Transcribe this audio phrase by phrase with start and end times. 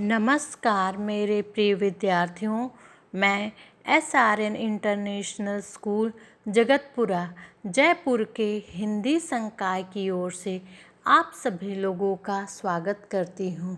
[0.00, 2.68] नमस्कार मेरे प्रिय विद्यार्थियों,
[3.14, 3.52] मैं
[3.86, 6.12] S R N international school
[6.48, 7.32] Jagatpura,
[7.66, 10.60] Jaipur के हिंदी संकाय की ओर से
[11.06, 13.76] आप सभी लोगों का स्वागत करती हूँ।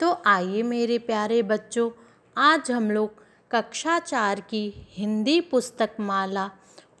[0.00, 1.90] तो आइए मेरे प्यारे बच्चों,
[2.36, 6.50] आज हम लोग कक्षा चार की हिंदी पुस्तक माला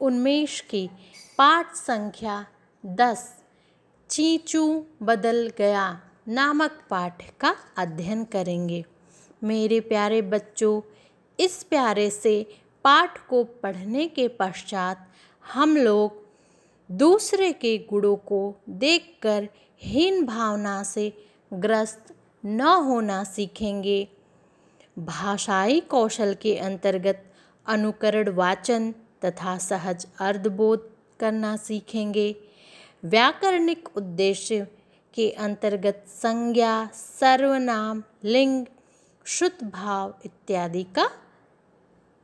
[0.00, 0.88] उन्मेष की
[1.38, 2.44] पाठ संख्या
[2.86, 3.36] दस,
[4.10, 4.66] चीचू
[5.02, 5.86] बदल गया।
[6.26, 8.84] नामक पाठ का अध्ययन करेंगे।
[9.44, 10.80] मेरे प्यारे बच्चों,
[11.38, 12.46] इस प्यारे से
[12.84, 14.96] पाठ को पढ़ने के पश्चात
[15.44, 16.22] हम लोग
[16.90, 19.48] दूसरे के गुणों को देखकर
[19.82, 21.12] हीन भावना से
[21.52, 22.14] ग्रस्त
[22.44, 24.08] न होना सीखेंगे।
[24.98, 27.24] भाषाई कौशल के अंतर्गत
[27.66, 28.92] अनुकरण वाचन
[29.24, 32.34] तथा सहज अर्धबोध करना सीखेंगे।
[33.04, 34.66] व्याकरणिक उद्देश्य
[35.14, 38.66] के अंतर्गत संज्ञा सर्वनाम लिंग
[39.26, 41.10] शुद्ध भाव इत्यादि का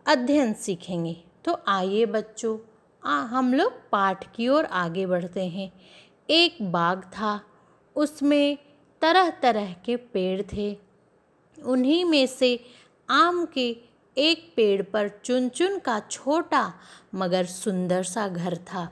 [0.06, 2.58] अध्ययन सीखेंगे। तो आइए बच्चों
[3.04, 5.70] आ, हम लोग पाठ की ओर आगे बढ़ते हैं।
[6.30, 7.40] एक बाग था
[7.96, 8.58] उसमें
[9.02, 10.76] तरह तरह के पेड़ थे।
[11.58, 12.64] उन्हीं में से
[13.10, 13.76] आम के
[14.16, 16.74] एक पेड़ पर चुन चुन का छोटा
[17.14, 18.88] मगर सुंदर सा घर था।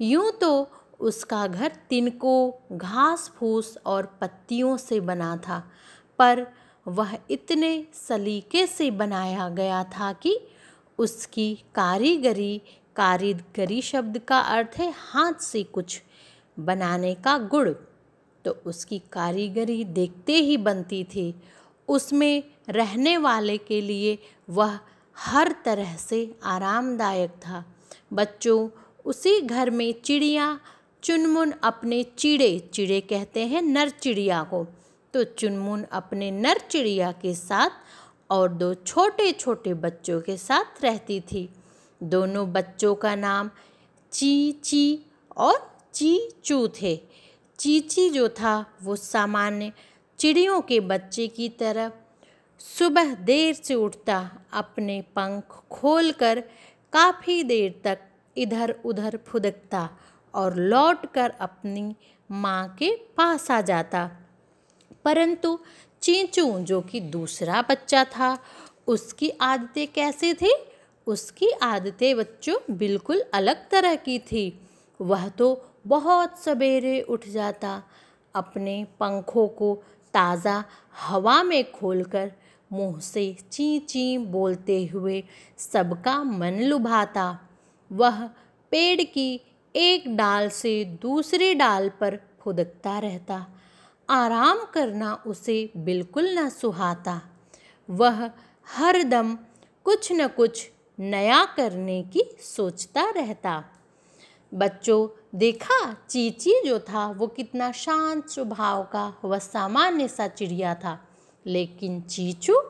[0.00, 0.68] यूँ तो
[1.00, 2.34] उसका घर तिनको
[2.72, 5.62] घास फूस और पत्तियों से बना था,
[6.18, 6.46] पर
[6.86, 10.38] वह इतने सलीके से बनाया गया था कि
[10.98, 12.60] उसकी कारीगरी
[12.96, 16.00] कारीगरी शब्द का अर्थ है हाथ से कुछ
[16.56, 17.72] बनाने का गुण
[18.44, 21.34] तो उसकी कारीगरी देखते ही बनती थी।
[21.88, 24.18] उसमें रहने वाले के लिए
[24.50, 24.78] वह
[25.16, 27.64] हर तरह से आरामदायक था।
[28.12, 28.68] बच्चों,
[29.04, 30.58] उसी घर में चिड़िया
[31.02, 34.64] चुनमुन अपने चिड़े चिड़े कहते हैं नर चिड़िया को।
[35.14, 37.70] तो चुनमुन अपने नर चिड़िया के साथ
[38.30, 41.48] और दो छोटे छोटे बच्चों के साथ रहती थी।
[42.02, 43.50] दोनों बच्चों का नाम
[44.12, 45.06] ची ची
[45.36, 47.00] और ची, चू थे।
[47.58, 49.72] चीची जो था, वो सामान्य
[50.18, 51.92] चिड़ियों के बच्चे की तरह
[52.60, 54.18] सुबह देर से उठता,
[54.52, 56.40] अपने पंख खोलकर
[56.92, 57.98] काफ़ी देर तक
[58.36, 59.88] इधर उधर फुदकता
[60.36, 61.94] और लौटकर अपनी
[62.30, 64.10] माँ के पास आ जाता।
[65.04, 65.58] परंतु
[66.02, 68.38] चींचू, जो कि दूसरा बच्चा था,
[68.86, 70.54] उसकी आदतें कैसे थी?
[71.06, 74.60] उसकी आदतें बच्चों बिल्कुल अलग तरह की थी।
[75.00, 77.82] वह तो बहुत सवेरे उठ जाता,
[78.34, 79.74] अपने पंखों को
[80.14, 80.64] ताज़ा
[81.00, 82.32] हवा में खोलकर
[82.72, 85.22] मुँह से ची ची बोलते हुए
[85.58, 87.38] सबका मन लुभाता।
[87.90, 88.26] वह
[88.72, 89.40] पेड़ की
[89.76, 93.46] एक डाल से दूसरे डाल पर फुदकता रहता।
[94.10, 97.22] आराम करना उसे बिल्कुल न सुहाता।
[97.90, 98.30] वह
[98.76, 99.38] हर दम
[99.84, 103.64] कुछ न कुछ नया करने की सोचता रहता।
[104.54, 111.08] बच्चों, देखा चीची जो था, वो कितना शांत स्वभाव का वह सामान्य सा चिड़िया था।
[111.46, 112.60] लेकिन चीचू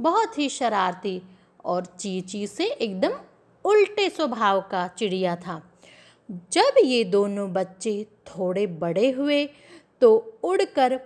[0.00, 1.22] बहुत ही शरारती
[1.64, 3.12] और चीची से एकदम
[3.64, 5.75] उल्टे स्वभाव का चिड़िया था।
[6.30, 9.44] जब ये दोनों बच्चे थोड़े बड़े हुए
[10.00, 11.00] तो उड़कर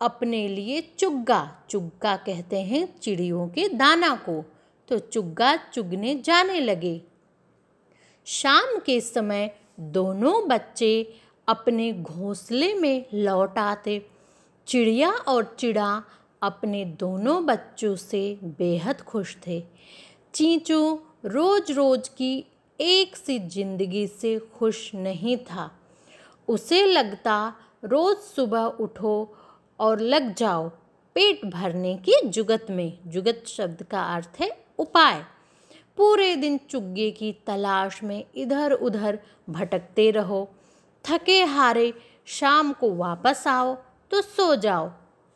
[0.00, 4.44] अपने लिए चुग्गा चुग्गा कहते हैं चिड़ियों के दाना को।
[4.88, 7.00] तो चुग्गा चुगने जाने लगे।
[8.26, 9.50] शाम के समय
[9.80, 11.14] दोनों बच्चे
[11.48, 14.06] अपने घोंसले में लौट आते।
[14.66, 16.02] चिड़िया और चिड़ा
[16.42, 19.62] अपने दोनों बच्चों से बेहद खुश थे।
[20.34, 22.44] चींचू रोज रोज की
[22.80, 25.70] एक सी ज़िंदगी से खुश नहीं था।
[26.48, 27.54] उसे लगता,
[27.84, 29.36] रोज़ सुबह उठो
[29.80, 30.68] और लग जाओ
[31.16, 35.24] पेट भरने की जुगत में। जुगत शब्द का अर्थ है उपाय।
[35.98, 39.18] पूरे दिन चुग्गे की तलाश में इधर उधर
[39.50, 40.48] भटकते रहो।
[41.04, 41.92] थके हारे
[42.28, 43.74] शाम को वापस आओ
[44.10, 44.90] तो सो जाओ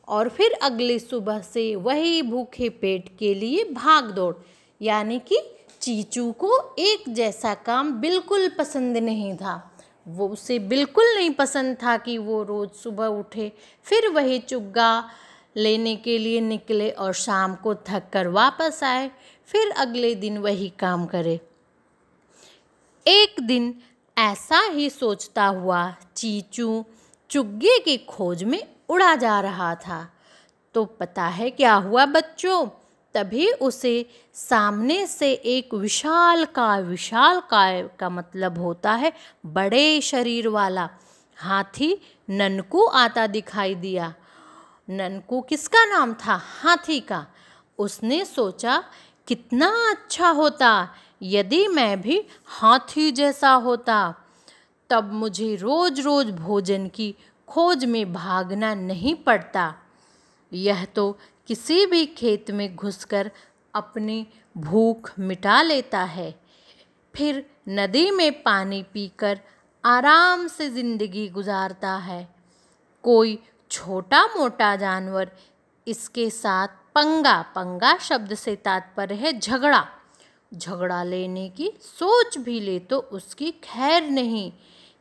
[0.08, 4.34] और फिर अगली सुबह से वही भूखे पेट के लिए भाग दौड़।
[4.80, 5.38] यानी कि
[5.80, 9.66] चीचू को एक जैसा काम बिल्कुल पसंद नहीं था।
[10.08, 13.52] वो उसे बिल्कुल नहीं पसंद था कि वो रोज़ सुबह उठे,
[13.84, 15.10] फिर वही चुग्गा
[15.56, 19.10] लेने के लिए निकले और शाम को थक कर वापस आए,
[19.46, 21.40] फिर अगले दिन वही काम करे।
[23.06, 23.74] एक दिन
[24.18, 26.84] ऐसा ही सोचता हुआ चीचू
[27.30, 30.06] चुग्गे की खोज में उड़ा जा रहा था।
[30.74, 32.68] तो पता है क्या हुआ बच्चों?
[33.14, 39.12] तभी उसे सामने से एक विशाल का, विशाल काय का मतलब होता है
[39.46, 40.88] बड़े शरीर वाला।
[41.36, 44.14] हाथी ननकू आता दिखाई दिया।
[44.90, 46.40] ननकू किसका नाम था?
[46.42, 47.26] हाथी का।
[47.78, 48.84] उसने सोचा,
[49.26, 50.88] कितना अच्छा होता,
[51.22, 54.14] यदि मैं भी हाथी जैसा होता।
[54.90, 57.14] तब मुझे रोज रोज भोजन की
[57.48, 59.74] खोज में भागना नहीं पड़ता।
[60.52, 61.18] यह तो
[61.50, 63.30] किसी भी खेत में घुसकर
[63.74, 64.26] अपनी
[64.56, 66.34] भूख मिटा लेता है।
[67.14, 69.40] फिर नदी में पानी पीकर
[69.84, 72.22] आराम से ज़िंदगी गुजारता है।
[73.04, 73.38] कोई
[73.70, 75.32] छोटा मोटा जानवर
[75.86, 79.84] इसके साथ पंगा पंगा शब्द से तात्पर्य है झगड़ा।
[80.52, 84.52] झगड़ा लेने की सोच भी ले तो उसकी खैर नहीं।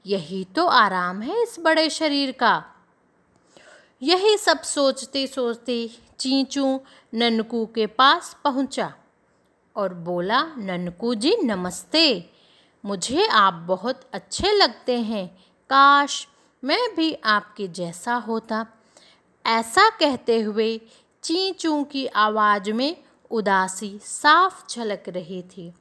[0.06, 2.64] यही तो आराम है इस बड़े शरीर का।
[4.02, 5.90] यही सब सोचते सोचते
[6.20, 6.80] चींचू
[7.14, 8.94] ननकू के पास पहुँचा
[9.76, 12.30] और बोला, ननकू जी, नमस्ते।
[12.86, 15.28] मुझे आप बहुत अच्छे लगते हैं।
[15.70, 16.28] काश
[16.64, 18.66] मैं भी आपके जैसा होता।
[19.46, 20.82] ऐसा कहते हुए
[21.24, 22.98] चींचू की आवाज़ में
[23.32, 25.74] उदासी साफ़ झलक रही थी।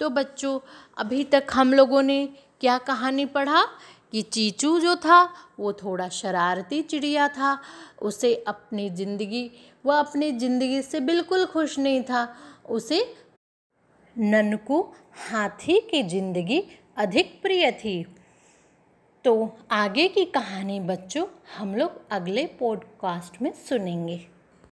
[0.00, 0.60] तो बच्चों,
[0.96, 2.26] अभी तक हम लोगों ने
[2.60, 3.64] क्या कहानी पढ़ा?
[4.12, 5.22] कि चीचू जो था,
[5.58, 7.58] वो थोड़ा शरारती चिड़िया था।
[8.02, 9.50] उसे अपनी ज़िंदगी
[9.84, 12.26] वह अपनी ज़िंदगी से बिल्कुल खुश नहीं था।
[12.70, 13.04] उसे
[14.16, 14.80] ननकू
[15.30, 16.62] हाथी की ज़िंदगी
[16.96, 18.04] अधिक प्रिय थी।
[19.24, 21.26] तो आगे की कहानी बच्चों,
[21.58, 24.26] हम लोग अगले पॉडकास्ट में सुनेंगे।